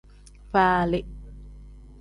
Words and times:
Faali. 0.51 0.99